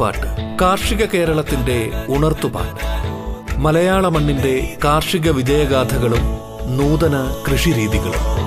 [0.00, 2.84] കൊയ്ത്തുപാട്ട് കാർഷിക കേരളത്തിന്റെ ഉണർത്തുപാട്ട്
[3.58, 6.22] മലയാള മണ്ണിന്റെ കാർഷിക വിജയഗാഥകളും
[6.76, 8.40] നൂതന കൃഷിരീതികളും.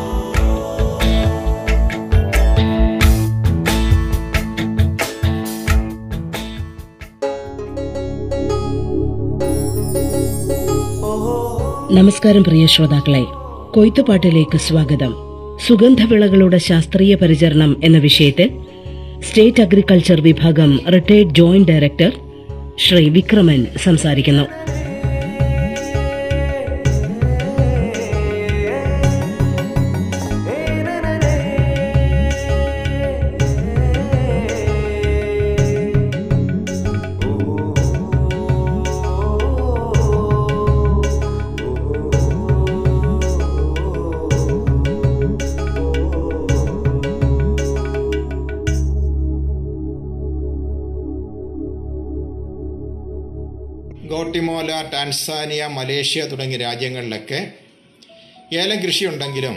[11.96, 13.26] നമസ്കാരം പ്രിയ ശ്രോതാക്കളെ.
[13.74, 15.16] കൊയ്ത്തുപാട്ടിലേക്ക് സ്വാഗതം.
[15.68, 18.63] സുഗന്ധവിളകളുടെ ശാസ്ത്രീയ പരിചരണം എന്ന വിഷയത്തിൽ
[19.24, 22.12] സ്റ്റേറ്റ് അഗ്രികൾച്ചർ വിഭാഗം retired joint director
[22.80, 24.46] Shri Vikraman സംസാരിക്കുന്നു
[55.16, 57.40] ടാൻസാനിയ മലേഷ്യ തുടങ്ങിയ രാജ്യങ്ങളിലൊക്കെ
[58.54, 59.56] ഏലം കൃഷി ഉണ്ടെങ്കിലും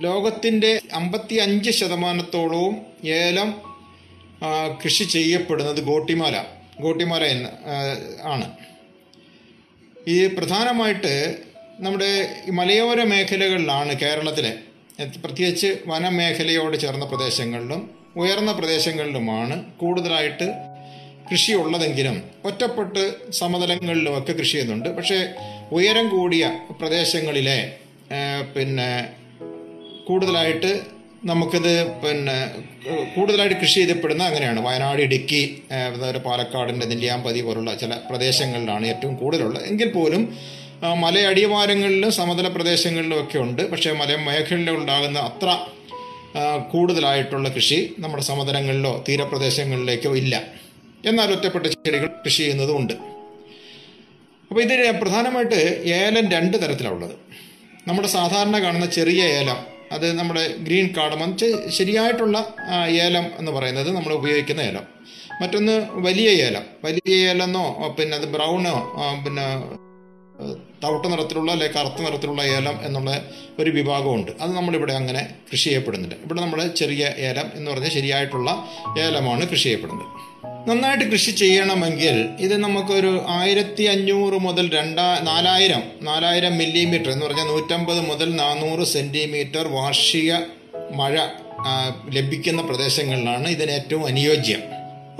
[0.00, 2.74] ലോകത്തിന്റെ അമ്പത്തി അഞ്ച് ശതമാനത്തോളവും
[3.18, 3.48] ഏലം
[4.82, 6.36] കൃഷി ചെയ്യപ്പെടുന്നത് ഗോട്ടിമാല
[6.80, 7.50] ഗോട്ടിമാല എന്ന്
[8.26, 8.46] ആണ്.
[10.08, 11.14] ഈ പ്രധാനമായിട്ട്
[11.80, 12.10] നമ്മുടെ
[12.52, 14.52] മലയോര മേഖലകളിലാണ് കേരളത്തിലെ
[15.18, 17.82] പ്രത്യേകിച്ച് വനമേഖലയോട് ചേർന്ന പ്രദേശങ്ങളിലും
[18.16, 20.48] ഉയർന്ന പ്രദേശങ്ങളിലുമാണ് കൂടുതലായിട്ട്
[21.32, 24.88] കൃഷി ഉള്ളതെങ്കിലും ഒറ്റപ്പെട്ട് സമതലങ്ങളിലുമൊക്കെ കൃഷി ചെയ്യുന്നുണ്ട്.
[24.88, 25.18] പക്ഷേ
[25.72, 26.44] ഉയരം കൂടിയ
[26.80, 27.58] പ്രദേശങ്ങളിലെ
[28.56, 29.08] പിന്നെ
[30.08, 30.80] കൂടുതലായിട്ട്
[31.24, 32.36] നമുക്കിത് പിന്നെ
[33.16, 34.60] കൂടുതലായിട്ട് കൃഷി ചെയ്തപ്പെടുന്ന അങ്ങനെയാണ്.
[34.66, 39.64] വയനാട് ഇടുക്കി അതുപോലെ പാലക്കാടിന്റെ നെല്ലിയാമ്പതി പോലുള്ള ചില പ്രദേശങ്ങളിലാണ് ഏറ്റവും കൂടുതലുള്ളത്.
[39.64, 40.22] എങ്കിൽ പോലും
[40.96, 43.70] മലയടിവാരങ്ങളിലും സമതല പ്രദേശങ്ങളിലും ഒക്കെ ഉണ്ട്.
[43.70, 45.58] പക്ഷേ മല മേഖലയിൽ ഉണ്ടാകുന്ന അത്ര
[46.72, 50.57] കൂടുതലായിട്ടുള്ള കൃഷി നമ്മുടെ സമതലങ്ങളിലോ തീരപ്രദേശങ്ങളിലേക്കോ ഇല്ല.
[51.04, 52.92] എന്നാൽ ഒറ്റപ്പെട്ട ചെടികൾ കൃഷി ചെയ്യുന്നതുമുണ്ട്.
[54.50, 57.16] അപ്പോൾ ഇതിൽ പ്രധാനമായിട്ട് ഏലം രണ്ട് തരത്തിലുള്ളത്
[57.88, 61.36] നമ്മുടെ സാധാരണ കാണുന്ന ചെറിയ ഏലം അത് നമ്മുടെ ഗ്രീൻ കാർഡമം
[61.70, 62.56] ശരിയായിട്ടുള്ള
[62.88, 64.82] ഏലം എന്ന് പറയുന്നത് നമ്മൾ ഉപയോഗിക്കുന്ന ഏലം.
[65.42, 66.62] മറ്റൊന്ന് വലിയ ഏലം.
[66.84, 68.94] വലിയ ഏലെന്നോ പിന്നെ അത് ബ്രൗണോ
[69.24, 69.44] പിന്നെ
[70.84, 73.22] തവിട്ട നിറത്തിലുള്ള അല്ലെ കറുത്ത നിറത്തിലുള്ള ഏലം എന്നുള്ള
[73.58, 74.32] ഒരു വിഭാഗമുണ്ട്.
[74.40, 76.14] അത് നമ്മളിവിടെ അങ്ങനെ കൃഷി ചെയ്യപ്പെടുന്നില്ല.
[76.24, 80.37] ഇവിടെ നമ്മൾ ചെറിയ ഏലം എന്ന് പറഞ്ഞാൽ ശരിയായിട്ടുള്ള ഏലമാണ് കൃഷി ചെയ്യപ്പെടുന്നത്.
[80.66, 88.00] നന്നായിട്ട് കൃഷി ചെയ്യണമെങ്കിൽ ഇത് നമുക്കൊരു ആയിരത്തി അഞ്ഞൂറ് മുതൽ രണ്ടാ നാലായിരം നാലായിരം മില്ലിമീറ്റർ എന്ന് പറഞ്ഞാൽ നൂറ്റമ്പത്
[88.00, 90.32] മുതൽ നാനൂറ് സെന്റിമീറ്റർ വാർഷിക
[90.94, 91.20] മഴ
[92.12, 94.60] ലഭിക്കുന്ന പ്രദേശങ്ങളിലാണ് ഇതിന് ഏറ്റവും അനുയോജ്യം.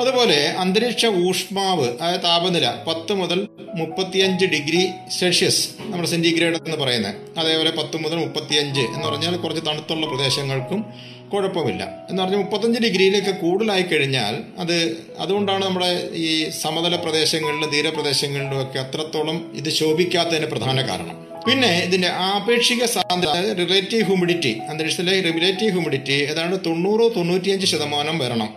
[0.01, 4.89] അതുപോലെ അന്തരീക്ഷ ഊഷ്മാവ് അതായത് താപനില പത്ത് മുതൽ മുപ്പത്തിയഞ്ച് ഡിഗ്രി
[5.19, 7.15] സെൽഷ്യസ് നമ്മൾ സെന്റിഗ്രേഡ് എന്ന് പറയുന്നത്.
[7.39, 10.87] അതേപോലെ പത്ത് മുതൽ മുപ്പത്തിയഞ്ച് എന്ന് പറഞ്ഞാൽ കുറച്ച് തണുത്തുള്ള പ്രദേശങ്ങൾക്കും
[11.33, 12.07] കുഴപ്പമില്ല.
[12.11, 19.53] എന്ന് പറഞ്ഞാൽ മുപ്പത്തഞ്ച് ഡിഗ്രിയിലേക്ക് കൂടുതലായി കഴിഞ്ഞാൽ അത് അതുകൊണ്ടാണ് നമ്മുടെ ഈ സമതല പ്രദേശങ്ങളിലും തീരപ്രദേശങ്ങളിലും ഒക്കെ അത്രത്തോളം
[19.55, 21.29] ഇത് ശോഭിക്കാത്തതിന് പ്രധാന കാരണം.
[21.47, 28.55] പിന്നെ ഇതിന്റെ ആപേക്ഷിക സാന്ദ്രത റിലേറ്റീവ് ഹ്യൂമിഡിറ്റി അന്തരീക്ഷത്തിലെ റിലേറ്റീവ് ഹ്യൂമിഡിറ്റി ഏതാണ്ട് തൊണ്ണൂറ് തൊണ്ണൂറ്റിയഞ്ച് ശതമാനം വരണം.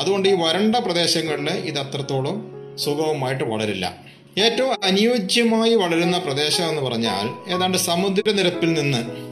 [0.00, 4.06] അതുകൊണ്ട് ഈ വരണ്ട പ്രദേശങ്ങളിൽ ഇത് അത്രത്തോളം സുഗമമായിട്ട് വളരില്ല.
[4.38, 9.25] ഏറ്റവും അനുയോജ്യമായി വളരുന്ന പ്രദേശം എന്ന് പറഞ്ഞാൽ ഏതാണ്ട് സമുദ്രനിരപ്പിൽ നിന്ന്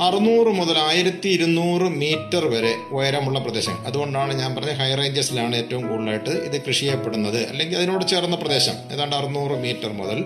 [0.00, 3.86] അറുന്നൂറ് മുതൽ ആയിരത്തി ഇരുന്നൂറ് മീറ്റർ വരെ ഉയരമുള്ള പ്രദേശം.
[3.86, 7.48] അതുകൊണ്ടാണ് ഞാൻ പറഞ്ഞത് ഹൈ റേഞ്ചസിലാണ് ഏറ്റവും കൂടുതലായിട്ട് ഇത് കൃഷി ചെയ്യപ്പെടുന്നത്.
[7.48, 8.72] അല്ലെങ്കിൽ അതിനോട് ചേർന്ന പ്രദേശം.
[8.92, 10.24] ഏതാണ്ട് അറുന്നൂറ് മീറ്റർ മുതൽ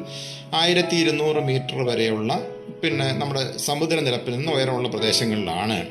[0.55, 2.41] ആയിരത്തി ഇരുന്നൂറ് മീറ്റർ വരെയുള്ള
[2.83, 5.87] പിന്നെ നമ്മുടെ സമുദ്രനിരപ്പിൽ നിന്ന് ഉയരമുള്ള പ്രദേശങ്ങളിലാണ്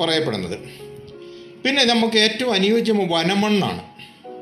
[0.00, 0.58] പറയപ്പെടുന്നത്.
[1.64, 3.82] പിന്നെ നമുക്ക് ഏറ്റവും അനുയോജ്യം വനമണ്ണാണ്.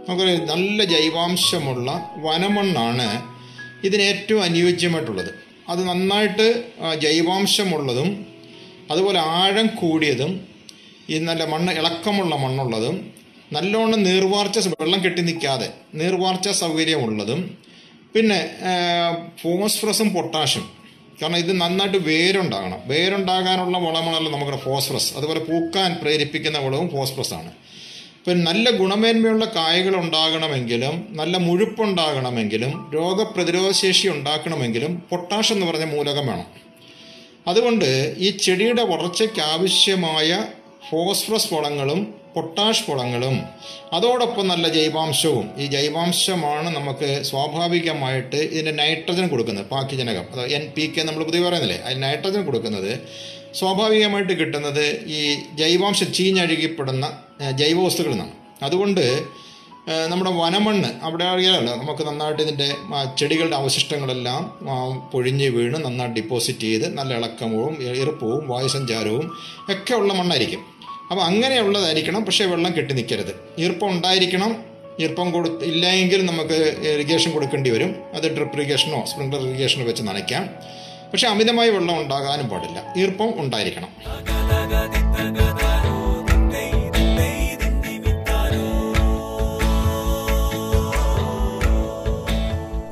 [0.08, 3.22] നമുക്ക് നല്ല ജൈവാംശമുള്ള വനമണ്ണാണ്
[3.86, 5.30] ഇതിന് ഏറ്റവും അനുയോജ്യമായിട്ടുള്ളത്.
[5.68, 6.62] അത് നന്നായിട്ട്
[6.98, 8.31] ജൈവാംശമുള്ളതും
[8.90, 10.46] അതുപോലെ ആഴം കൂടിയതും
[11.10, 13.12] ഈ നല്ല മണ്ണ് ഇളക്കമുള്ള മണ്ണുള്ളതും
[13.52, 17.40] നല്ലോണം നീർവാർച്ച വെള്ളം കെട്ടി നിൽക്കാതെ നീർവാർച്ച സൗകര്യമുള്ളതും
[18.14, 18.38] പിന്നെ
[19.42, 20.64] ഫോസ്ഫറസും പൊട്ടാഷ്യം.
[21.22, 22.80] കാരണം ഇത് നന്നായിട്ട് വേരുണ്ടാകണം.
[22.84, 25.16] വേരുണ്ടാകാനുള്ള വളമാണല്ലോ നമുക്ക് ഫോസ്ഫറസ്.
[25.16, 27.52] അതുപോലെ പൂക്കാൻ പ്രേരിപ്പിക്കുന്ന വളവും ഫോസ്ഫറസ് ആണ്
[28.26, 36.61] പിന്നെ നല്ല ഗുണമേന്മയുള്ള കായകൾ ഉണ്ടാകണമെങ്കിലും നല്ല മുഴുപ്പുണ്ടാകണമെങ്കിലും രോഗപ്രതിരോധശേഷി ഉണ്ടാക്കണമെങ്കിലും പൊട്ടാഷ് എന്ന് പറഞ്ഞ മൂലകം വേണം.
[37.48, 40.28] അതുകൊണ്ട് ഈ ചെടിയുടെ വളർച്ചയ്ക്ക് ആവശ്യമായ
[40.90, 42.00] ഫോസ്ഫറസ് വളങ്ങളും
[42.34, 43.34] പൊട്ടാഷ് വളങ്ങളും
[43.92, 45.46] അതോടൊപ്പം നല്ല ജൈവാംശവും.
[45.58, 51.78] ഈ ജൈവാംശമാണ് നമുക്ക് സ്വാഭാവികമായിട്ട് ഇതിന്റെ നൈട്രജൻ കൊടുക്കുന്നത് പാക്യജനകം അതായത് എൻ പി കെ നമ്മൾ പുതിയ പറയുന്നില്ലേ?
[51.78, 52.92] അതിന് നൈട്രജൻ കൊടുക്കുന്നത്
[53.54, 55.20] സ്വാഭാവികമായിട്ട് കിട്ടുന്നത് ഈ
[55.54, 57.06] ജൈവാംശം ചീഞ്ഞഴുകിപ്പെടുന്ന
[57.50, 58.34] ജൈവവസ്തുക്കളിൽ നിന്നാണ്.
[58.62, 59.04] അതുകൊണ്ട്
[59.88, 60.88] നമ്മുടെ വനമണ്ണ്.
[61.06, 62.66] അവിടെ അറിയാമല്ലോ നമുക്ക് നന്നായിട്ട് ഇതിന്റെ
[63.18, 64.42] ചെടികളുടെ അവശിഷ്ടങ്ങളെല്ലാം
[65.12, 69.26] പൊഴിഞ്ഞ് വീണ് നന്നായിട്ട് ഡിപ്പോസിറ്റ് ചെയ്ത് നല്ല ഇളക്കവും ഈർപ്പവും വായുസഞ്ചാരവും
[69.74, 70.60] ഒക്കെ ഉള്ള മണ്ണായിരിക്കും.
[71.10, 74.52] അപ്പോൾ അങ്ങനെയുള്ളതായിരിക്കണം പക്ഷേ വെള്ളം കെട്ടി നിൽക്കരുത് ഈർപ്പം ഉണ്ടായിരിക്കണം.
[75.00, 76.60] ഈർപ്പം കൊടുത്ത് ഇല്ലെങ്കിൽ നമുക്ക്
[76.94, 77.94] ഇറിഗേഷൻ കൊടുക്കേണ്ടി വരും.
[78.14, 80.46] അത് ഡ്രിപ്പ് ഇറിഗേഷനോ സ്പ്രിംഗ്ലർ ഇറിഗേഷനോ വെച്ച് നനയ്ക്കാം.
[81.12, 82.94] പക്ഷേ അമിതമായി വെള്ളം ഉണ്ടാകാനും പാടില്ല.
[83.02, 83.90] ഈർപ്പം ഉണ്ടായിരിക്കണം.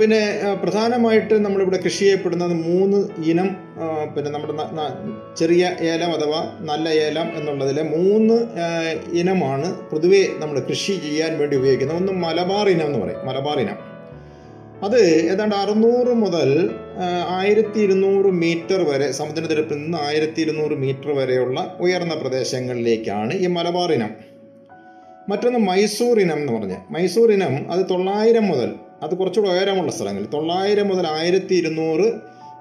[0.00, 0.20] പിന്നെ
[0.62, 2.98] പ്രധാനമായിട്ട് നമ്മളിവിടെ കൃഷി ചെയ്യപ്പെടുന്നത് മൂന്ന്
[3.30, 3.48] ഇനം
[4.14, 4.54] പിന്നെ നമ്മുടെ
[5.40, 8.36] ചെറിയ ഏലം അഥവാ നല്ല ഏലം എന്നുള്ളതിലെ മൂന്ന്
[9.20, 11.98] ഇനമാണ് പൊതുവേ നമ്മൾ കൃഷി ചെയ്യാൻ വേണ്ടി ഉപയോഗിക്കുന്നത്.
[12.02, 13.78] ഒന്ന് മലബാർ ഇനം എന്ന് പറയും മലബാർ ഇനം.
[14.86, 14.98] അത്
[15.32, 16.50] ഏതാണ്ട് അറുന്നൂറ് മുതൽ
[17.38, 24.12] ആയിരത്തി ഇരുന്നൂറ് മീറ്റർ വരെ സമുദ്രനിരപ്പിൽ നിന്ന് ആയിരത്തി ഇരുന്നൂറ് മീറ്റർ വരെയുള്ള ഉയർന്ന പ്രദേശങ്ങളിലേക്കാണ് ഈ മലബാർ ഇനം.
[25.28, 26.78] മറ്റൊന്ന് മൈസൂർ ഇനം എന്ന് പറഞ്ഞ്.
[26.94, 28.70] മൈസൂർ ഇനം അത് തൊള്ളായിരം മുതൽ
[29.02, 32.12] അത് കുറച്ചുകൂടെ ഉയരമുള്ള സ്ഥലങ്ങളിൽ തൊള്ളായിരം മുതൽ ആയിരത്തി ഇരുന്നൂറ്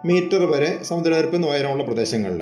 [0.06, 2.41] മീറ്റർ വരെ സമുദ്രനിരപ്പിൽ നിന്ന് ഉയരമുള്ള പ്രദേശങ്ങളിൽ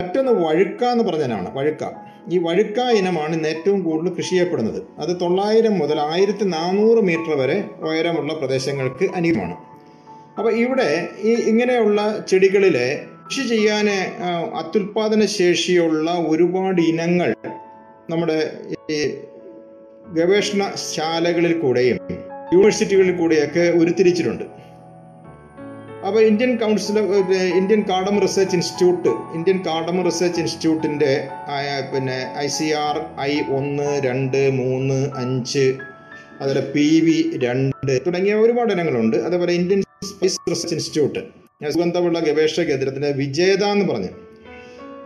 [0.00, 1.84] മറ്റൊന്ന് വഴുക്ക എന്ന് പറഞ്ഞതിനാണ് വഴുക്ക.
[2.28, 4.82] ഈ വഴുക്ക ഇനമാണ് ഇന്ന് ഏറ്റവും കൂടുതൽ കൃഷി ചെയ്യപ്പെടുന്നത്.
[4.98, 9.56] അത് തൊള്ളായിരം മുതൽ ആയിരത്തി നാനൂറ് മീറ്റർ വരെ ഉയരമുള്ള പ്രദേശങ്ങൾക്ക് അനുയോജ്യമാണ്.
[10.38, 13.90] അപ്പോൾ ഇവിടെ ഈ ഇങ്ങനെയുള്ള ചെടികളിലെ കൃഷി ചെയ്യാൻ
[14.54, 17.34] അത്യുൽപാദന ശേഷിയുള്ള ഒരുപാട് ഇനങ്ങൾ
[18.10, 18.38] നമ്മുടെ
[18.90, 18.98] ഈ
[20.12, 21.98] ഗവേഷണശാലകളിൽ കൂടെയും
[22.52, 24.44] യൂണിവേഴ്സിറ്റികളിൽ കൂടെയൊക്കെ ഉരുത്തിരിച്ചിട്ടുണ്ട്.
[26.06, 26.96] അപ്പോൾ Indian council
[27.60, 31.12] Indian cardamom research institute Indian cardamom research ഇൻസ്റ്റിറ്റ്യൂട്ടിന്റെ
[31.92, 32.96] പിന്നെ ഐ സി ആർ
[33.30, 35.66] ഐ ഒന്ന് രണ്ട് മൂന്ന് അഞ്ച്
[36.40, 39.16] അതുപോലെ പി വി രണ്ട് തുടങ്ങിയ ഒരുപാട് ഇനങ്ങളുണ്ട്.
[39.26, 41.22] അതേപോലെ ഇന്ത്യൻ സ്പേസ് റിസർച്ച് ഇൻസ്റ്റിറ്റ്യൂട്ട്
[41.74, 44.12] സുഗന്ധമുള്ള ഗവേഷണ കേന്ദ്രത്തിന്റെ വിജേത എന്ന് പറഞ്ഞു.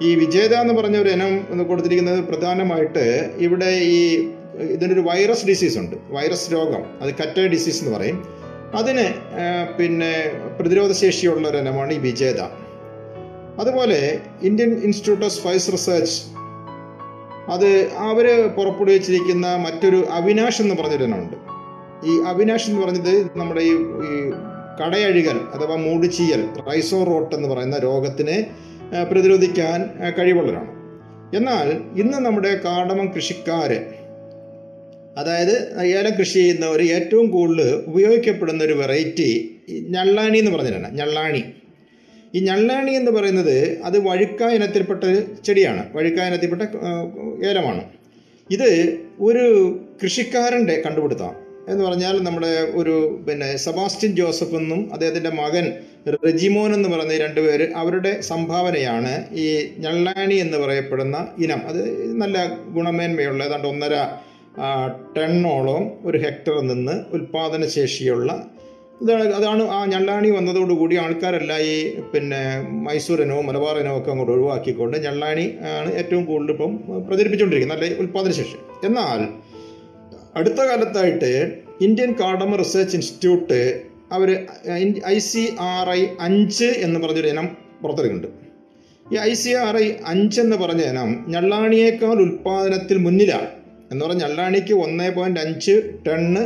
[0.07, 1.33] ഈ വിജേത എന്ന് പറഞ്ഞ ഒരു ഇനം
[1.71, 3.07] കൊടുത്തിരിക്കുന്നത് പ്രധാനമായിട്ട്
[3.47, 4.01] ഇവിടെ ഈ
[4.63, 5.97] ഇതിനൊരു വൈറസ് ഡിസീസ് ഉണ്ട്.
[6.11, 6.83] വൈറസ് രോഗം.
[7.01, 8.41] അത് കറ്റ ഡിസീസ് എന്ന് പറയും.
[8.75, 9.07] അതിന്
[9.79, 12.41] പിന്നെ പ്രതിരോധ ശേഷിയുള്ള ഒരു ഇനമാണ് ഈ വിജേത.
[13.61, 16.23] അതുപോലെ Indian institute of spice research
[17.51, 21.37] അത് അവർ പുറപ്പെടുവിച്ചിരിക്കുന്ന മറ്റൊരു അവിനാഷ് എന്ന് പറഞ്ഞൊരു ഇനമുണ്ട്
[22.07, 23.73] ഈ അവിനാഷ് എന്ന് പറഞ്ഞത് നമ്മുടെ ഈ
[24.81, 28.47] കടയഴുകൽ അഥവാ മൂടിച്ചീയൽ റൈസോ റോട്ട് എന്ന് പറയുന്ന രോഗത്തിനെ
[29.11, 30.71] പ്രതിരോധിക്കാൻ കഴിവുള്ളവരാണ്.
[31.37, 31.69] എന്നാൽ
[32.01, 33.85] ഇന്ന് നമ്മുടെ കാടമം കൃഷിക്കാർ
[35.19, 41.45] അതായത് ഏലം കൃഷി ചെയ്യുന്നവർ ഏറ്റവും കൂടുതൽ ഉപയോഗിക്കപ്പെടുന്ന ഒരു വെറൈറ്റി ഞള്ളാണി എന്ന് പറഞ്ഞിട്ടാണ് ഞള്ളാണി.
[42.35, 45.05] ഈ ഞള്ളാണി എന്ന് പറയുന്നത് അത് വഴുക്ക ഇനത്തിൽപ്പെട്ട
[45.47, 45.85] ചെടിയാണ്.
[45.93, 46.63] വഴുക്ക ഇനത്തിൽപ്പെട്ട
[47.47, 47.85] ഏലമാണ്.
[48.51, 55.73] ഇത് ഒരു കൃഷിക്കാരന്റെ കണ്ടുപിടുത്തം എന്ന് പറഞ്ഞാൽ നമ്മുടെ ഒരു പിന്നെ സെബാസ്റ്റ്യൻ ജോസഫ് എന്നും അദ്ദേഹത്തിന്റെ മകൻ
[56.27, 61.63] റെജിമോൻ എന്ന് പറയുന്ന രണ്ടുപേര് അവരുടെ സംഭാവനയാണ് ഈ ഞള്ളാണി എന്ന് പറയപ്പെടുന്ന ഇനം.
[61.67, 63.95] അത് നല്ല ഗുണമേന്മയുള്ള ഏതാണ്ട് ഒന്നര
[65.17, 68.31] ടണ്ണോളം ഒരു ഹെക്ടറിൽ നിന്ന് ഉൽപാദന ശേഷിയുള്ള
[69.03, 72.41] ഇതാണ് അതാണ് ആ ഞള്ളാണി വന്നതോടുകൂടി ആൾക്കാരെല്ലാം ഈ പിന്നെ
[72.87, 76.73] മൈസൂരനോ മലബാറിനോ ഒക്കെ അങ്ങോട്ട് ഒഴിവാക്കിക്കൊണ്ട് ഞള്ളാണി ആണ് ഏറ്റവും കൂടുതൽ ഇപ്പം
[77.07, 79.29] പ്രചരിപ്പിച്ചുകൊണ്ടിരിക്കുന്നത് നല്ല ഉൽപ്പാദനശേഷി എന്നാൽ
[80.35, 81.31] അടുത്ത കാലത്തായിട്ട്
[81.81, 83.61] ഇന്ത്യൻ കാർഡമ റിസർച്ച് ഇൻസ്റ്റിറ്റ്യൂട്ട്
[84.13, 84.47] അവർ
[85.07, 87.49] ഐ സി ആർ ഐ അഞ്ച് എന്ന് പറഞ്ഞൊരു ഇനം
[87.83, 88.39] പുറത്തിറങ്ങിയിട്ടുണ്ട്.
[89.13, 93.49] ഈ ഐ സി ആർ ഐ അഞ്ച് എന്ന് പറഞ്ഞ ഇനം ഞള്ളാണിയേക്കാൾ ഉൽപാദനത്തിൽ മുന്നിലാണ്.
[93.91, 95.75] എന്ന് പറഞ്ഞാൽ ഞല്ലാണിക്ക് ഒന്നേ പോയിന്റ് അഞ്ച്
[96.07, 96.43] ടണ്ണ്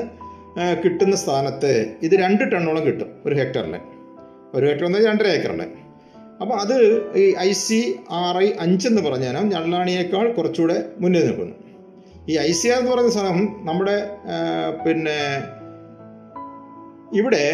[0.85, 3.81] കിട്ടുന്ന സ്ഥാനത്ത് ഇത് രണ്ട് ടണ്ണോളം കിട്ടും ഒരു ഹെക്ടറിന്.
[4.55, 5.67] ഒരു ഹെക്ടർ എന്ന് രണ്ടര ഏക്കറിന്.
[6.41, 6.77] അപ്പോൾ അത്
[7.19, 11.55] ഈ ഐ സി ആർ ഐ അഞ്ച് എന്ന് പറഞ്ഞാൽ ഞള്ളാണിയേക്കാൾ കുറച്ചുകൂടെ മുന്നിൽ നിൽക്കുന്നു.
[12.29, 13.97] ഈ ഐ സി ആർ എന്ന് പറയുന്ന സ്ഥലം നമ്മുടെ
[14.85, 15.19] പിന്നെ
[17.19, 17.45] ഇവിടെ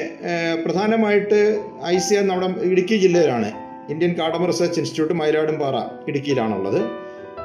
[0.64, 1.40] പ്രധാനമായിട്ട്
[1.86, 3.50] ഐ സി ആർ നമ്മുടെ ഇടുക്കി ജില്ലയിലാണ്.
[3.92, 5.76] Indian cardamom research institute Mayiladumpara
[6.10, 6.99] ഇടുക്കിയിലാണുള്ളത്.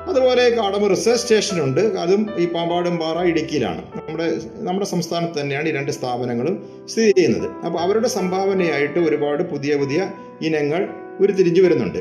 [0.07, 3.81] അതുപോലെ കാടമ്പ് റിസർച്ച് സ്റ്റേഷൻ ഉണ്ട് അതും ഈ പാമ്പാടും പാറ ഇടുക്കിയിലാണ്.
[3.81, 7.49] നമ്മുടെ നമ്മുടെ സംസ്ഥാനത്ത് തന്നെയാണ് ഈ രണ്ട് സ്ഥാപനങ്ങളും സ്ഥിതി ചെയ്യുന്നത്.
[7.65, 10.87] അപ്പോൾ അവരുടെ സംഭാവനയായിട്ട് ഒരുപാട് പുതിയ പുതിയ ഇനങ്ങൾ
[11.19, 11.97] ഉരുത്തിരിഞ്ഞു വരുന്നുണ്ട്.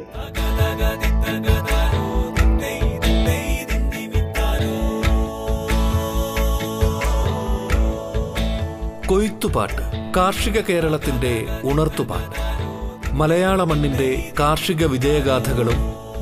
[9.07, 9.83] കൊയ്ത്തുപാട്ട്
[10.17, 12.45] കാർഷിക കേരളത്തിന്റെ ഉണർത്തുപാട്ട്.
[13.13, 15.94] മലയാള മണ്ണിന്റെ കാർഷിക വിജയഗാഥകളും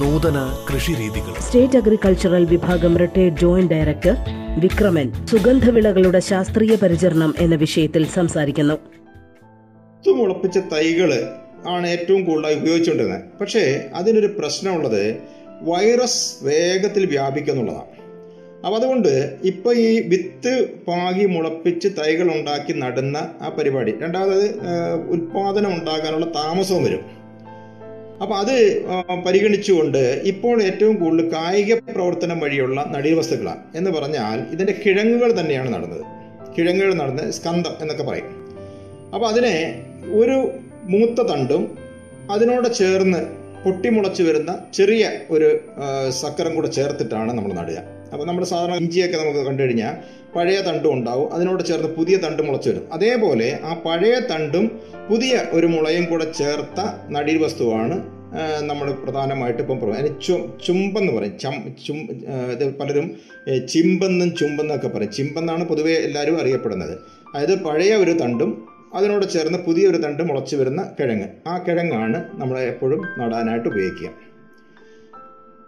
[0.00, 1.32] നൂതന കൃഷിരീതികൾ.
[1.40, 4.16] സ്റ്റേറ്റ് അഗ്രികൾച്ചറൽ വിഭാഗം റിട്ടയർഡ് ജോയിന്റ് ഡയറക്ടർ
[4.58, 8.76] വിക്രമൻ സുഗന്ധവിളകളുടെ ശാസ്ത്രീയ പരിചരണം എന്ന വിഷയത്തിൽ സംസാരിക്കുന്നു.
[10.12, 11.10] മുളപ്പിച്ച തൈകൾ
[11.68, 13.22] ആണ് ഏറ്റവും കൂടുതലായി ഉപയോഗിച്ചുകൊണ്ടിരുന്നത്.
[13.40, 15.16] പക്ഷേ അതിനൊരു പ്രശ്നമുള്ളത്
[15.62, 17.90] വൈറസ് വേഗത്തിൽ വ്യാപിക്കുന്നുള്ളതാണ്.
[18.64, 20.54] അപ്പം അതുകൊണ്ട് ഇപ്പോൾ ഈ വിത്ത്
[20.88, 24.44] പാകി മുളപ്പിച്ച് തൈകൾ ഉണ്ടാക്കി നടുന്ന ആ പരിപാടി രണ്ടാമത്
[25.10, 27.21] ഉത്പാദനം ഉൽപാദനം ഉണ്ടാകാനുള്ള താമസവും വരും.
[28.20, 28.54] അപ്പം അത്
[29.26, 33.62] പരിഗണിച്ചുകൊണ്ട് ഇപ്പോൾ ഏറ്റവും കൂടുതൽ കായിക പ്രവർത്തനം വഴിയുള്ള നടീവസ്തുക്കളാണ്.
[33.74, 36.04] എന്ന് പറഞ്ഞാൽ ഇതിന്റെ കിഴങ്ങുകൾ തന്നെയാണ് നടന്നത്.
[36.58, 38.28] കിഴങ്ങുകൾ നടന്ന് സ്കന്ധം എന്നൊക്കെ പറയും.
[39.14, 39.54] അപ്പോൾ അതിനെ
[40.20, 40.36] ഒരു
[40.92, 41.78] മൂത്ത തണ്ടും
[42.30, 43.20] അതിനോട് ചേർന്ന്
[43.64, 45.60] പൊട്ടിമുളച്ച് വരുന്ന ചെറിയ ഒരു
[46.10, 48.01] സക്കരം കൂടെ ചേർത്തിട്ടാണ് നമ്മൾ നടുക.
[48.12, 49.94] അപ്പോൾ നമ്മുടെ സാധാരണ ഇഞ്ചിയൊക്കെ നമുക്ക് കണ്ടു കഴിഞ്ഞാൽ
[50.34, 52.84] പഴയ തണ്ടും ഉണ്ടാവും അതിനോട് ചേർന്ന് പുതിയ തണ്ട് മുളച്ചു വരും.
[52.92, 54.66] അതേപോലെ ആ പഴയ തണ്ടും
[55.10, 56.80] പുതിയ ഒരു മുളയും കൂടെ ചേർത്ത
[57.16, 57.96] നടീൽ വസ്തുവാണ്
[58.68, 60.34] നമ്മൾ പ്രധാനമായിട്ട് ഇപ്പം പറയും അതിന് ചു
[60.66, 61.34] ചുമ്പെന്ന് പറയും.
[61.42, 61.54] ചം
[61.86, 61.98] ചും
[62.54, 63.06] ഇത് പലരും
[63.72, 65.12] ചിമ്പെന്നും ചുമ്പെന്നൊക്കെ പറയും.
[65.18, 66.94] ചിമ്പെന്നാണ് പൊതുവേ എല്ലാവരും അറിയപ്പെടുന്നത്.
[67.32, 68.52] അതായത് പഴയ ഒരു തണ്ടും
[68.98, 71.28] അതിനോട് ചേർന്ന് പുതിയൊരു തണ്ട് മുളച്ചു വരുന്ന കിഴങ്ങ്.
[71.50, 74.08] ആ കിഴങ്ങാണ് നമ്മൾ എപ്പോഴും നടാനായിട്ട് ഉപയോഗിക്കുക.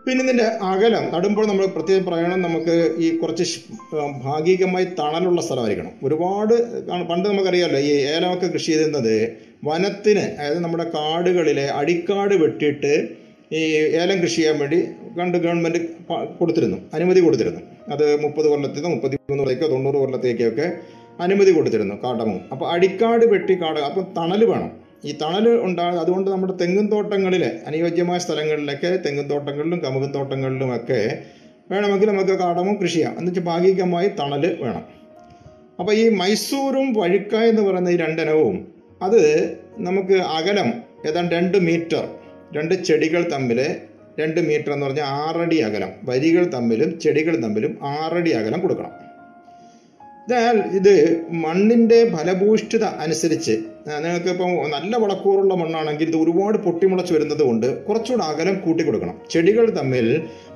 [0.06, 3.44] പിന്നെ ഇതിന്റെ അകലം നടുമ്പോൾ നമ്മൾ പ്രത്യേകം പറയണം നമുക്ക് ഈ കുറച്ച്
[4.24, 5.92] ഭാഗികമായി തണലുള്ള സ്ഥലമായിരിക്കണം.
[6.06, 6.54] ഒരുപാട്
[7.10, 9.14] പണ്ട് നമുക്കറിയാമല്ലോ ഈ ഏലമൊക്കെ കൃഷി ചെയ്തിരുന്നത്
[9.68, 12.92] വനത്തിന് അതായത് നമ്മുടെ കാടുകളിലെ അടിക്കാട് വെട്ടിയിട്ട്
[13.58, 13.62] ഈ
[14.02, 14.78] ഏലം കൃഷി ചെയ്യാൻ വേണ്ടി
[15.18, 15.80] കണ്ട് ഗവൺമെന്റ്
[16.38, 17.60] കൊടുത്തിരുന്നു അനുമതി കൊടുത്തിരുന്നു.
[17.94, 20.66] അത് മുപ്പത് കൊല്ലത്തേക്കോ മുപ്പത്തി മൂന്ന് കൊല്ലത്തേക്കോ തൊണ്ണൂറ് കൊല്ലത്തേക്കൊക്കെ
[21.24, 24.70] അനുമതി കൊടുത്തിരുന്നു കാട്ടമും അപ്പോൾ അടിക്കാട് വെട്ടി കാട് അപ്പം തണൽ വേണം.
[25.04, 31.18] ഈ തണൽ ഉണ്ടാകുന്നത് അതുകൊണ്ട് നമ്മുടെ തെങ്ങും തോട്ടങ്ങളിലെ അനുയോജ്യമായ സ്ഥലങ്ങളിലൊക്കെ തെങ്ങും തോട്ടങ്ങളിലും കമുകും തോട്ടങ്ങളിലുമൊക്കെ
[31.70, 33.18] വേണമെങ്കിൽ നമുക്ക് കാടമും കൃഷി ചെയ്യാം.
[33.18, 34.84] എന്ന് വെച്ചാൽ ഭാഗികമായി തണൽ വേണം.
[35.78, 39.22] അപ്പോൾ ഈ മൈസൂരും വഴുക്ക എന്ന് പറയുന്ന ഈ രണ്ടനവും അത്
[39.78, 40.72] നമുക്ക് അകലം
[41.06, 42.08] ഏതാണ്ട് രണ്ട് മീറ്റർ
[42.56, 43.76] രണ്ട് ചെടികൾ തമ്മിൽ
[44.18, 45.88] രണ്ട് മീറ്റർ എന്ന് പറഞ്ഞാൽ ആറടി അകലം.
[46.04, 49.03] വരികൾ തമ്മിലും ചെടികൾ തമ്മിലും ആറടി അകലം കൊടുക്കണം.
[50.28, 50.94] എന്നാൽ ഇത്
[51.30, 53.54] മണ്ണിന്റെ ഫലഭൂഷ്ഠിത അനുസരിച്ച്
[54.04, 59.66] നിങ്ങൾക്ക് ഇപ്പം നല്ല വളക്കൂറുള്ള മണ്ണാണെങ്കിൽ ഇത് ഒരുപാട് പൊട്ടിമുളച്ച് വരുന്നത് കൊണ്ട് കുറച്ചുകൂടെ അകലം കൂട്ടി കൊടുക്കണം ചെടികൾ
[59.70, 60.06] തമ്മിൽ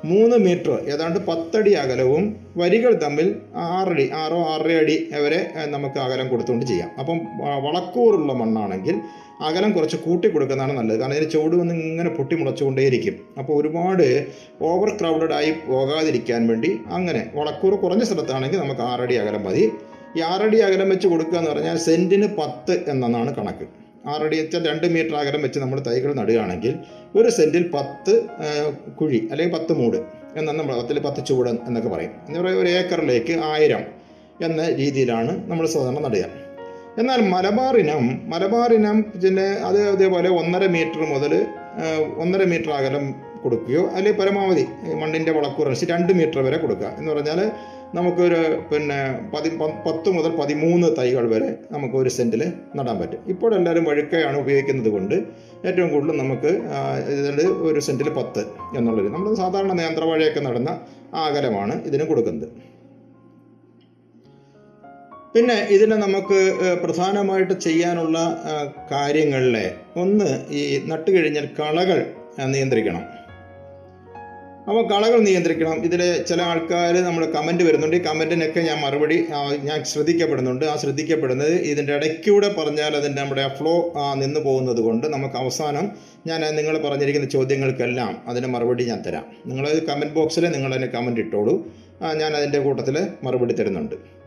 [0.04, 2.24] മൂന്ന് മീറ്റർ ഏതാണ്ട് പത്തടി അകലവും
[2.56, 3.28] വരികൾ തമ്മിൽ
[3.68, 6.90] ആറടി ആറോ ആറര അടി വരെ നമുക്ക് അകലം കൊടുത്തുകൊണ്ട് ചെയ്യാം.
[6.98, 7.18] അപ്പം
[7.64, 8.96] വളക്കൂറുള്ള മണ്ണാണെങ്കിൽ
[9.46, 11.00] അകലം കുറച്ച് കൂട്ടി കൊടുക്കുന്നതാണ് നല്ലത്.
[11.00, 13.16] കാരണം ഇതിന് ചുവട് വന്ന് ഇങ്ങനെ പൊട്ടി മുളച്ചുകൊണ്ടേയിരിക്കും.
[13.38, 14.26] അപ്പോൾ ഒരുപാട്
[14.70, 19.64] ഓവർ ക്രൗഡഡ് ആയി പോകാതിരിക്കാൻ വേണ്ടി അങ്ങനെ വളക്കൂറ് കുറഞ്ഞ സ്ഥലത്താണെങ്കിൽ നമുക്ക് ആറടി അകലം മതി.
[20.16, 23.66] ഈ ആറടി അകലം വെച്ച് കൊടുക്കുക എന്ന് പറഞ്ഞാൽ സെന്റിന് പത്ത് എന്നാണ് കണക്ക്.
[24.06, 26.74] ആറടി വെച്ചാൽ രണ്ട് മീറ്റർ അകലം വെച്ച് നമ്മൾ തൈകൾ നടുകയാണെങ്കിൽ
[27.18, 28.14] ഒരു സെന്റിൽ പത്ത്
[28.98, 29.96] കുഴി അല്ലെങ്കിൽ പത്ത് മൂട്
[30.38, 32.12] എന്നാണ് നമ്മൾ പത്തിൽ പത്ത് ചൂട് എന്നൊക്കെ പറയും.
[32.28, 33.84] എന്ന് പറയുക ഒരു ഏക്കറിലേക്ക് ആയിരം
[34.46, 36.26] എന്ന രീതിയിലാണ് നമ്മൾ സാധാരണ നടുക.
[37.00, 41.32] എന്നാൽ മലബാർ ഇനം പിന്നെ അത് അതേപോലെ ഒന്നര മീറ്റർ മുതൽ
[42.22, 43.04] ഒന്നര മീറ്റർ അകലം
[43.42, 44.64] കൊടുക്കുകയോ അല്ലെങ്കിൽ പരമാവധി
[45.00, 46.88] മണ്ണിന്റെ വളക്കൂറനുസരിച്ച് രണ്ട് മീറ്റർ വരെ കൊടുക്കുക.
[46.98, 47.40] എന്ന് പറഞ്ഞാൽ
[47.96, 48.40] നമുക്കൊരു
[48.70, 48.96] പിന്നെ
[49.34, 49.50] പതി
[49.84, 52.42] പത്ത് മുതൽ പതിമൂന്ന് തൈകൾ വരെ നമുക്ക് ഒരു സെന്റിൽ
[52.78, 53.20] നടാൻ പറ്റും.
[53.32, 55.14] ഇപ്പോൾ എല്ലാവരും വഴുക്കയാണ് ഉപയോഗിക്കുന്നത് കൊണ്ട്
[55.68, 56.50] ഏറ്റവും കൂടുതൽ നമുക്ക്
[57.20, 57.38] ഇതിൽ
[57.68, 58.44] ഒരു സെന്റിൽ പത്ത്
[58.78, 60.72] എന്നുള്ളത് നമ്മൾ സാധാരണ നേന്ത്രവാഴയൊക്കെ നടുന്ന
[61.26, 62.48] അകലമാണ് ഇതിന് കൊടുക്കുന്നത്.
[65.38, 66.38] പിന്നെ ഇതിന് നമുക്ക്
[66.84, 68.18] പ്രധാനമായിട്ട് ചെയ്യാനുള്ള
[68.92, 69.66] കാര്യങ്ങളിലെ
[69.96, 71.98] ഒന്ന് ഈ നട്ടു കഴിഞ്ഞാൽ കളകൾ
[72.54, 73.02] നിയന്ത്രിക്കണം.
[74.68, 75.76] അപ്പോൾ കളകൾ നിയന്ത്രിക്കണം.
[75.88, 77.96] ഇതിൽ ചില ആൾക്കാർ നമ്മൾ കമന്റ് വരുന്നുണ്ട്.
[77.96, 79.18] ഈ കമന്റിനൊക്കെ ഞാൻ മറുപടി
[79.68, 80.64] ഞാൻ ശ്രദ്ധിക്കപ്പെടുന്നുണ്ട്.
[80.64, 85.86] ആ ശ്രദ്ധിക്കപ്പെടുന്നത് ഇതിന്റെ ഇടയ്ക്കൂടെ പറഞ്ഞാൽ അതിന്റെ നമ്മുടെ ഫ്ലോ നിന്ന് പോകുന്നത് കൊണ്ട് നമുക്ക് അവസാനം
[86.26, 89.26] ഞാൻ നിങ്ങൾ പറഞ്ഞിരിക്കുന്ന ചോദ്യങ്ങൾക്കെല്ലാം അതിന് മറുപടി ഞാൻ തരാം.
[89.46, 91.56] നിങ്ങൾ കമന്റ് ബോക്സിൽ നിങ്ങൾ അതിന് കമന്റ് ഇട്ടോളൂ
[92.22, 94.17] ഞാൻ അതിന്റെ കൂട്ടത്തിൽ മറുപടി തരുന്നുണ്ട്.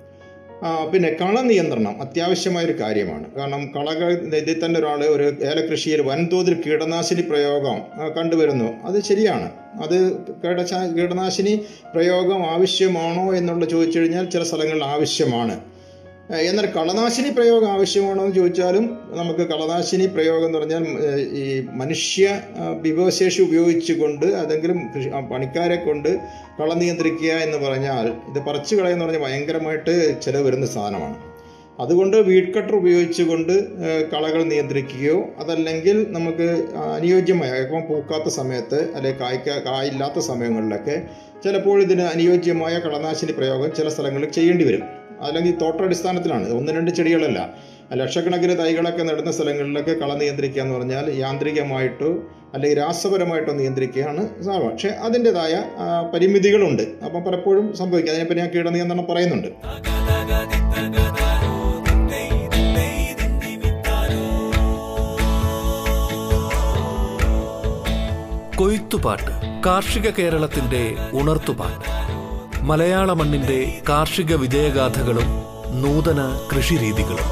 [0.63, 3.35] പിന്നെ കള നിയന്ത്രണം അത്യാവശ്യമായൊരു കാര്യമാണ്.
[3.35, 7.77] കാരണം കളകൾ ഇതിൽ തന്നെ ഒരാൾ ഒരു ഏലകൃഷിയിൽ വൻതോതിൽ കീടനാശിനി പ്രയോഗം
[8.17, 8.69] കണ്ടുവരുന്നു.
[8.85, 9.49] അത് ശരിയാണ്.
[9.81, 9.97] അത്
[10.97, 11.55] കീടനാശിനി
[11.95, 15.55] പ്രയോഗം ആവശ്യമാണോ എന്നുള്ള ചോദിച്ചു കഴിഞ്ഞാൽ ചില സ്ഥലങ്ങളിൽ ആവശ്യമാണ്.
[16.39, 20.83] എന്നാൽ കളനാശിനി പ്രയോഗം ആവശ്യമാണോ എന്ന് ചോദിച്ചാലും നമുക്ക് കളനാശിനി പ്രയോഗം എന്ന് പറഞ്ഞാൽ
[21.41, 22.41] ഈ മനുഷ്യ
[22.81, 24.79] വിഭവശേഷി ഉപയോഗിച്ചുകൊണ്ട് അതെങ്കിലും
[25.31, 26.19] പണിക്കാരെ കൊണ്ട്
[26.59, 31.17] കള നിയന്ത്രിക്കുക എന്ന് പറഞ്ഞാൽ ഇത് പറിച്ചു കളയെന്ന് പറഞ്ഞാൽ ഭയങ്കരമായിട്ട് ചിലവ് വരുന്ന സാധനമാണ്.
[31.79, 33.53] അതുകൊണ്ട് വീഡ് കട്ടർ ഉപയോഗിച്ചുകൊണ്ട്
[34.13, 36.47] കളകൾ നിയന്ത്രിക്കുകയോ അതല്ലെങ്കിൽ നമുക്ക്
[36.77, 41.07] അനുയോജ്യമായ ഇപ്പം പൂക്കാത്ത സമയത്ത് അല്ലെങ്കിൽ കായ്ക്ക കായില്ലാത്ത സമയങ്ങളിലൊക്കെ
[41.43, 45.00] ചിലപ്പോൾ ഇതിന് അനുയോജ്യമായ കളനാശിനി പ്രയോഗം ചില സ്ഥലങ്ങളിൽ ചെയ്യേണ്ടി വരും.
[45.27, 46.49] അല്ലെങ്കിൽ തോട്ടടിസ്ഥാനത്തിലാണ്.
[46.49, 47.39] ഒന്ന് രണ്ട് ചെടികളല്ല.
[47.93, 52.11] ലക്ഷക്കണക്കിന് തൈകളൊക്കെ നടുന്ന സ്ഥലങ്ങളിലൊക്കെ കള നിയന്ത്രിക്കുക എന്ന് പറഞ്ഞാൽ യാന്ത്രികമായിട്ടോ
[52.53, 54.27] അല്ലെങ്കിൽ രാസപരമായിട്ടോ നിയന്ത്രിക്കുകയാണ്
[54.71, 55.63] പക്ഷേ അതിന്റെതായ
[56.13, 56.83] പരിമിതികളുണ്ട്.
[57.05, 59.47] അപ്പം പലപ്പോഴും സംഭവിക്കുക അതിനെപ്പറ്റി ഞാൻ കീടനിയന്ത്രണം പറയുന്നുണ്ട്.
[68.57, 69.31] കൊയ്ത്തുപാട്ട്
[69.65, 72.00] കാർഷിക കേരളത്തിന്റെ ഉണർത്തുപാട്ട്.
[72.69, 75.29] മലയാള മണ്ണിന്റെ കാർഷിക വിജയഗാഥകളും
[75.81, 77.29] നൂതന കൃഷിരീതികളും.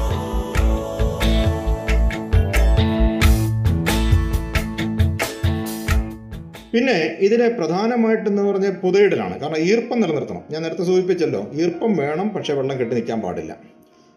[6.72, 9.40] പിന്നെ ഇതിനെ പ്രധാനമായിട്ടെന്ന് പറഞ്ഞ പുതയിടലാണ്.
[9.40, 10.42] കാരണം ഈർപ്പം നിലനിർത്തണം.
[10.50, 13.56] ഞാൻ നേരത്തെ സൂചിപ്പിച്ചല്ലോ ഈർപ്പം വേണം പക്ഷേ വെള്ളം കെട്ടി നിൽക്കാൻ പാടില്ല.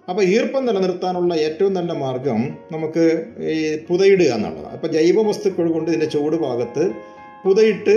[0.09, 2.41] അപ്പോൾ ഈർപ്പം നിലനിർത്താനുള്ള ഏറ്റവും നല്ല മാർഗം
[2.71, 4.73] നമുക്ക് ഈ പുതയിടുക എന്നുള്ളതാണ്.
[4.73, 7.12] അപ്പോൾ ജൈവ വസ്തുക്കൾ കൊണ്ട് ഇതിന്റെ ചൂട് ഭാഗത്ത്
[7.43, 7.93] പുതയിട്ട്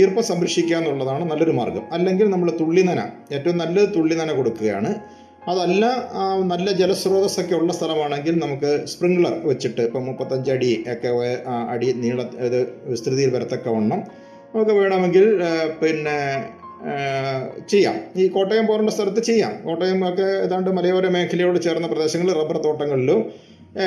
[0.00, 1.84] ഈർപ്പം സംരക്ഷിക്കുക എന്നുള്ളതാണ് നല്ലൊരു മാർഗം.
[1.92, 3.00] അല്ലെങ്കിൽ നമ്മൾ തുള്ളിനന
[3.34, 4.90] ഏറ്റവും നല്ലത് തുള്ളിനന കൊടുക്കുകയാണ്.
[5.50, 5.84] അതല്ല
[6.52, 11.08] നല്ല ജലസ്രോതസ്സൊക്കെ ഉള്ള സ്ഥലമാണെങ്കിൽ നമുക്ക് സ്പ്രിംഗ്ലർ വെച്ചിട്ട് ഇപ്പം മുപ്പത്തഞ്ച് അടി ഒക്കെ
[11.74, 12.58] അടി നീള ഇത്
[12.90, 14.02] വിസ്തൃതിയിൽ വരത്തക്കവണ്ണം
[14.54, 15.24] നമുക്ക് വേണമെങ്കിൽ
[15.80, 16.18] പിന്നെ
[17.68, 17.96] ചെയ്യാം.
[18.16, 19.52] ഈ കോട്ടയം പോലുള്ള സ്ഥലത്ത് ചെയ്യാം.
[19.66, 23.20] കോട്ടയം ഒക്കെ ഏതാണ്ട് മലയോര മേഖലയോട് ചേർന്ന പ്രദേശങ്ങളിൽ റബ്ബർ തോട്ടങ്ങളിലും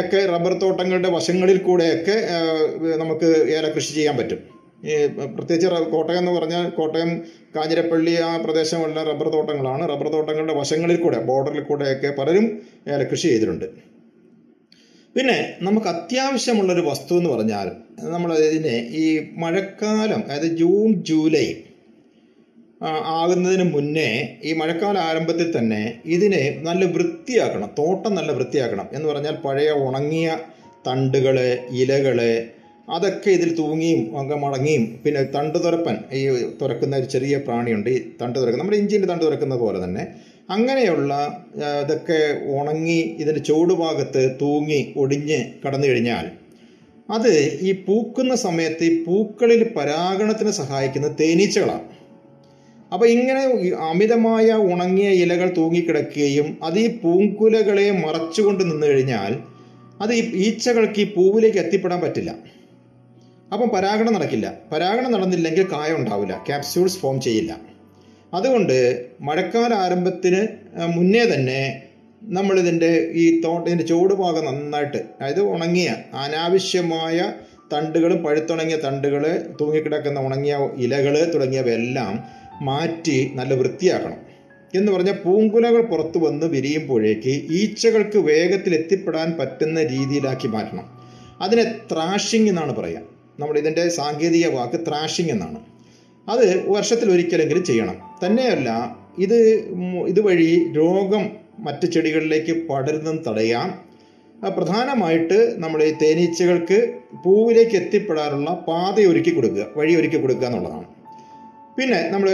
[0.02, 2.16] ഒക്കെ റബ്ബർ തോട്ടങ്ങളുടെ വശങ്ങളിൽ കൂടെയൊക്കെ
[3.02, 4.55] നമുക്ക് ഏല കൃഷി ചെയ്യാൻ പറ്റും.
[4.84, 4.96] ഈ
[5.36, 7.12] പ്രത്യേകിച്ച് കോട്ടയം എന്ന് പറഞ്ഞാൽ കോട്ടയം
[7.56, 9.84] കാഞ്ഞിരപ്പള്ളി ആ പ്രദേശമുള്ള റബ്ബർ തോട്ടങ്ങളാണ്.
[9.88, 12.48] റബ്ബർ തോട്ടങ്ങളുടെ വശങ്ങളിൽ കൂടെ ബോർഡറിൽ കൂടെയൊക്കെ പലരും
[13.12, 13.68] കൃഷി ചെയ്തിട്ടുണ്ട്.
[15.16, 17.68] പിന്നെ നമുക്ക് അത്യാവശ്യമുള്ളൊരു വസ്തു എന്ന് പറഞ്ഞാൽ
[18.06, 19.06] നമ്മൾ ഇതിനെ ഈ
[19.38, 21.48] മഴക്കാലം അതായത് ജൂൺ ജൂലൈ
[23.14, 24.10] ആകുന്നതിന് മുന്നേ
[24.44, 30.38] ഈ മഴക്കാല ആരംഭത്തിൽ തന്നെ ഇതിനെ നല്ല വൃത്തിയാക്കണം തോട്ടം നല്ല വൃത്തിയാക്കണം എന്ന് പറഞ്ഞാൽ പഴയ ഉണങ്ങിയ
[30.88, 31.38] തണ്ടുകൾ
[31.72, 32.20] ഇലകൾ
[32.88, 36.22] അതൊക്കെ ഇതിൽ തൂങ്ങിയും ഒക്കെ മടങ്ങിയും പിന്നെ തണ്ട് തുരപ്പൻ ഈ
[36.62, 40.04] തുറക്കുന്ന ഒരു ചെറിയ പ്രാണിയുണ്ട് ഈ തണ്ട് തുറക്കുന്ന നമ്മുടെ ഇഞ്ചിന്റെ തണ്ട് തുറക്കുന്ന പോലെ തന്നെ.
[40.56, 41.12] അങ്ങനെയുള്ള
[41.84, 42.20] ഇതൊക്കെ
[42.58, 46.26] ഉണങ്ങി ഇതിന്റെ ചുവടുഭാഗത്ത് തൂങ്ങി ഒടിഞ്ഞ് കടന്നു കഴിഞ്ഞാൽ
[47.10, 47.34] അത്
[47.70, 51.86] ഈ പൂക്കുന്ന സമയത്ത് ഈ പൂക്കളിൽ പരാഗണത്തിന് സഹായിക്കുന്ന തേനീച്ചകളാണ്.
[52.94, 53.42] അപ്പോൾ ഇങ്ങനെ
[53.90, 59.32] അമിതമായ ഉണങ്ങിയ ഇലകൾ തൂങ്ങിക്കിടക്കുകയും അത് ഈ പൂങ്കുലകളെ മറച്ചുകൊണ്ട് നിന്നു കഴിഞ്ഞാൽ
[60.04, 62.32] അത് ഈ ഈച്ചകൾക്ക് ഈ പൂവിലേക്ക് എത്തിപ്പെടാൻ പറ്റില്ല.
[63.54, 64.54] അപ്പം പരാഗണം നടക്കില്ല.
[64.72, 66.44] പരാഗണം നടന്നില്ലെങ്കിൽ കായ ഉണ്ടാവില്ല.
[66.48, 67.58] ക്യാപ്സ്യൂൾസ് ഫോം ചെയ്യില്ല.
[68.34, 70.48] അതുകൊണ്ട് മഴക്കാല ആരംഭത്തിന്
[70.86, 71.82] മുന്നേ തന്നെ
[72.24, 77.34] നമ്മളിതിന്റെ ഈ തോട്ടത്തിന്റെ ചുവടുഭാഗം നന്നായിട്ട് അതായത് ഉണങ്ങിയ അനാവശ്യമായ
[77.74, 82.24] തണ്ടുകളും പഴുത്തുണങ്ങിയ തണ്ടുകൾ തൂങ്ങിക്കിടക്കുന്ന ഉണങ്ങിയ ഇലകൾ തുടങ്ങിയവയെല്ലാം
[82.62, 84.18] മാറ്റി നല്ല വൃത്തിയാക്കണം.
[84.76, 90.86] എന്ന് പറഞ്ഞാൽ പൂങ്കുലകൾ പുറത്തു വന്ന് വിരിയുമ്പോഴേക്ക് ഈച്ചകൾക്ക് വേഗത്തിൽ എത്തിപ്പെടാൻ പറ്റുന്ന രീതിയിലാക്കി മാറ്റണം.
[91.42, 93.15] അതിനെ ത്രാഷിംഗ് എന്നാണ് പറയുക.
[93.40, 95.60] നമ്മൾ ഇതിന്റെ സാങ്കേതിക വാക്ക് ത്രാഷിംഗ് എന്നാണ്.
[96.34, 96.46] അത്
[96.76, 97.98] വർഷത്തിൽ ഒരിക്കലെങ്കിലും ചെയ്യണം.
[98.24, 98.70] തന്നെയല്ല
[99.26, 99.38] ഇത്
[100.12, 101.24] ഇതുവഴി രോഗം
[101.68, 103.70] മറ്റ് ചെടികളിലേക്ക് പടരുന്നതും തടയാം.
[104.58, 106.78] പ്രധാനമായിട്ട് നമ്മൾ ഈ തേനീച്ചകൾക്ക്
[107.26, 110.88] പൂവിലേക്ക് എത്തിപ്പെടാനുള്ള പാത ഒരുക്കി കൊടുക്കുക വഴി ഒരുക്കി കൊടുക്കുക എന്നുള്ളതാണ്.
[111.78, 112.30] പിന്നെ നമ്മൾ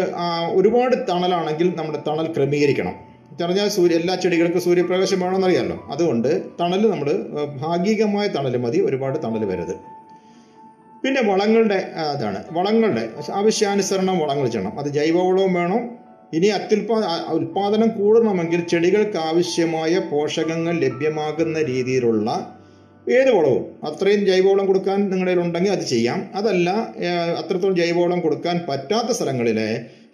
[0.60, 2.96] ഒരുപാട് തണലാണെങ്കിൽ നമ്മുടെ തണൽ ക്രമീകരിക്കണം.
[3.42, 7.10] പറഞ്ഞാൽ സൂര്യ എല്ലാ ചെടികൾക്കും സൂര്യപ്രകാശം വേണമെന്നറിയാമല്ലോ അതുകൊണ്ട് തണൽ നമ്മൾ
[7.62, 9.76] ഭാഗികമായ തണൽ മതി ഒരുപാട് തണൽ വരരുത്.
[11.04, 12.44] പിന്നെ വളങ്ങളുടെ അതാണ്.
[12.52, 14.80] വളങ്ങളുടെ ആവശ്യാനുസരണം വളങ്ങൾ ചെയ്യണം.
[14.80, 15.90] അത് ജൈവവളവും വേണം.
[16.34, 16.98] ഇനി അത്യുൽപാ
[17.30, 22.58] ഉൽപാദനം കൂടണമെങ്കിൽ ചെടികൾക്ക് ആവശ്യമായ പോഷകങ്ങൾ ലഭ്യമാകുന്ന രീതിയിലുള്ള
[23.10, 23.66] ഏത് വളവും.
[23.84, 26.30] അത്രയും ജൈവവളം കൊടുക്കാൻ നിങ്ങളുടെ ഉണ്ടെങ്കിൽ അത് ചെയ്യാം.
[26.36, 26.70] അതല്ല
[27.40, 29.60] അത്രത്തോളം ജൈവവളം കൊടുക്കാൻ പറ്റാത്ത സ്ഥലങ്ങളിൽ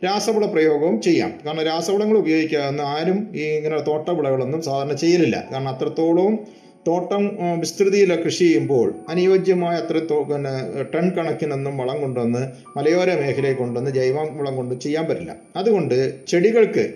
[0.06, 1.34] രാസവള പ്രയോഗവും ചെയ്യാം.
[1.46, 5.44] കാരണം രാസവളങ്ങൾ ഉപയോഗിക്കാവുന്ന ആരും ഈ ഇങ്ങനെ തോട്ടവിളകളൊന്നും സാധാരണ ചെയ്യലില്ല.
[5.54, 6.40] കാരണം അത്രത്തോളം
[6.88, 12.48] തോട്ടം വിസ്തൃതിയിൽ കൃഷി ചെയ്യുമ്പോൾ അനുയോജ്യമായ അത്ര പിന്നെ ടൺ കണക്കിനൊന്നും വളം കൊണ്ടുവന്ന്
[12.78, 15.36] മലയോര മേഖലയിൽ കൊണ്ടുവന്ന് ജൈവ വളം കൊണ്ട് ചെയ്യാൻ പറ്റില്ല.
[15.56, 16.94] അതുകൊണ്ട് ചെടികൾക്ക്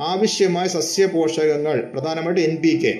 [0.00, 2.94] ആവശ്യമായ സസ്യപോഷകങ്ങൾ പ്രധാനമായിട്ട് എൻ പി കെ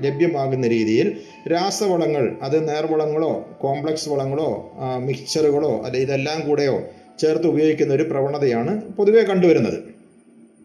[0.00, 1.16] ലഭ്യമാകുന്ന രീതിയിൽ
[1.52, 6.82] രാസവളങ്ങൾ അത് നേർവളങ്ങളോ കോംപ്ലക്സ് വളങ്ങളോ മിക്സ്ചറുകളോ അല്ലെ ഇതെല്ലാം കൂടെയോ
[7.18, 9.93] ചേർത്ത് ഉപയോഗിക്കുന്ന ഒരു പ്രവണതയാണ് പൊതുവെ കണ്ടുവരുന്നത്.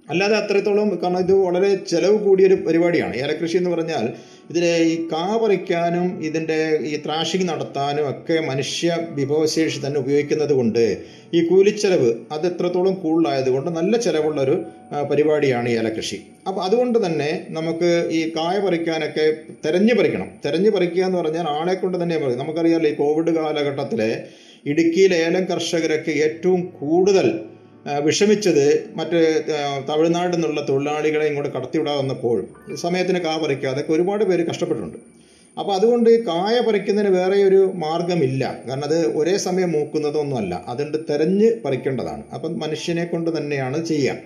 [0.09, 3.15] അല്ലാതെ അത്രത്തോളം കാരണം ഇത് വളരെ ചെലവ് കൂടിയൊരു പരിപാടിയാണ്.
[3.15, 4.05] ഏലകൃഷി എന്ന് പറഞ്ഞാൽ
[4.49, 10.83] ഇതിലെ ഈ കാ പറിക്കാനും ഇതിന്റെ ഈ ത്രാഷിങ് നടത്താനും ഒക്കെ മനുഷ്യ വിഭവശേഷി തന്നെ ഉപയോഗിക്കുന്നത് കൊണ്ട്
[11.33, 14.55] ഈ കൂലിച്ചെലവ് അത് എത്രത്തോളം കൂടുതലായതുകൊണ്ട് നല്ല ചെലവുള്ളൊരു
[15.11, 19.25] പരിപാടിയാണ് ഏലകൃഷി അപ്പോൾ അതുകൊണ്ട് തന്നെ നമുക്ക് ഈ കായ പറിക്കാനൊക്കെ
[19.65, 20.29] തെരഞ്ഞു പറിക്കണം.
[20.45, 24.11] തെരഞ്ഞു പറിക്കുക എന്ന് പറഞ്ഞാൽ ആളെ കൊണ്ട് തന്നെ പറയും നമുക്കറിയാമല്ലോ ഈ കോവിഡ് കാലഘട്ടത്തിലെ
[24.65, 27.27] ഇടുക്കിയിലെ ഏലം കർഷകരൊക്കെ ഏറ്റവും കൂടുതൽ
[27.85, 28.65] വിഷമിച്ചത്
[28.95, 29.19] മറ്റ്
[29.89, 32.37] തമിഴ്നാട്ടിൽ നിന്നുള്ള തൊഴിലാളികളെ ഇങ്ങോട്ട് കടത്തിവിടാതെ വന്നപ്പോൾ
[32.75, 34.97] സമയത്തിന് കാ പറിക്കാതെ ഒക്കെ ഒരുപാട് പേര് കഷ്ടപ്പെട്ടിട്ടുണ്ട്.
[35.57, 42.23] അപ്പോൾ അതുകൊണ്ട് കായ പറിക്കുന്നതിന് വേറെ ഒരു മാർഗമില്ല കാരണം അത് ഒരേ സമയം മൂക്കുന്നതൊന്നുമല്ല അതുകൊണ്ട് തെരഞ്ഞ് പറിക്കേണ്ടതാണ്.
[42.35, 44.17] അപ്പം മനുഷ്യനെ കൊണ്ട് തന്നെയാണ് ചെയ്യുക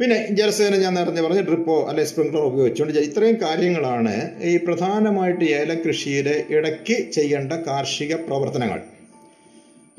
[0.00, 4.14] പിന്നെ ജലസേന ഞാൻ നേരത്തെ പറഞ്ഞ ഡ്രിപ്പോ അല്ലെ സ്പ്രിംഗ്ലർ ഉപയോഗിച്ചുകൊണ്ട് ഇത്രയും കാര്യങ്ങളാണ്
[4.50, 8.80] ഈ പ്രധാനമായിട്ട് ഏലം കൃഷിയുടെ ഇടയ്ക്ക് ചെയ്യേണ്ട കാർഷിക പ്രവർത്തനങ്ങൾ.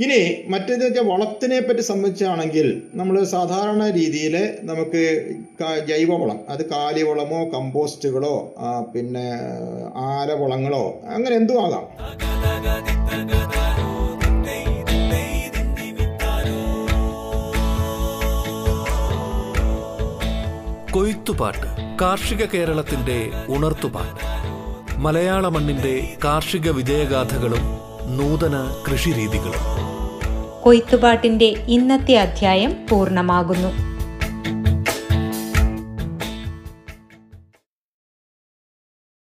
[0.03, 0.19] ഇനി
[0.51, 5.03] മറ്റേത് വെച്ചാൽ വളത്തിനെ പറ്റി സംബന്ധിച്ചാണെങ്കിൽ നമ്മൾ സാധാരണ രീതിയിൽ നമുക്ക്
[5.87, 8.55] ജൈവവളം അത് കാലിവളമോ കമ്പോസ്റ്റുകളോ
[8.95, 9.27] പിന്നെ
[9.97, 11.85] ആരവളങ്ങളോ അങ്ങനെ എന്തും ആകാം.
[20.91, 21.67] കൊയ്ത്തുപാട്ട്
[22.01, 24.23] കാർഷിക കേരളത്തിന്റെ ഉണർത്തുപാട്ട്.
[24.97, 27.63] മലയാള മണ്ണിന്റെ കാർഷിക വിജയഗാഥകളും
[28.17, 28.55] നൂതന
[28.87, 29.90] കൃഷിരീതികളും.
[30.63, 33.90] കൊയ്ത്തുപാട്ടിന്റെ ഇന്നത്തെ അധ്യായം പൂർണമാകുന്നു.